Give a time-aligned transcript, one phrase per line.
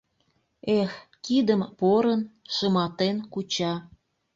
[0.79, 0.91] Эх,
[1.25, 2.21] кидым порын,
[2.55, 3.73] шыматен куча!